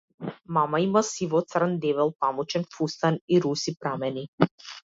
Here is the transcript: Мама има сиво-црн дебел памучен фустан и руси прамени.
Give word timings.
Мама 0.55 0.79
има 0.83 1.03
сиво-црн 1.09 1.77
дебел 1.85 2.13
памучен 2.25 2.67
фустан 2.79 3.23
и 3.37 3.43
руси 3.47 3.79
прамени. 3.85 4.29